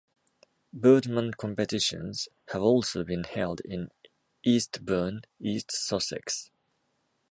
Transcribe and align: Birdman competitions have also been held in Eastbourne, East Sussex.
Birdman 0.73 1.31
competitions 1.35 2.27
have 2.51 2.63
also 2.63 3.03
been 3.03 3.23
held 3.23 3.61
in 3.63 3.89
Eastbourne, 4.43 5.21
East 5.39 5.71
Sussex. 5.71 6.49